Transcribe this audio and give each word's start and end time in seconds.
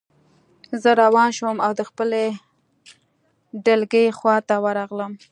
زه 0.81 0.89
روان 1.01 1.29
شوم 1.37 1.57
او 1.65 1.71
د 1.79 1.81
خپلې 1.89 2.25
ډلګۍ 3.65 4.07
خواته 4.17 4.55
ورغلم 4.65 5.11